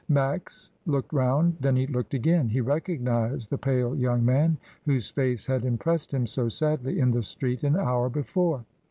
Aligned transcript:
Max 0.09 0.71
looked 0.87 1.13
round, 1.13 1.57
then 1.59 1.75
he 1.75 1.85
looked 1.85 2.15
again. 2.15 2.49
He 2.49 2.59
recognised 2.59 3.51
the 3.51 3.57
pale 3.59 3.95
young 3.95 4.25
man 4.25 4.57
whose 4.83 5.11
face 5.11 5.45
had 5.45 5.63
impressed 5.63 6.11
him 6.11 6.25
so 6.25 6.49
sadly 6.49 6.99
in 6.99 7.11
the 7.11 7.21
street 7.21 7.63
an 7.63 7.75
hour 7.75 8.09
before. 8.09 8.65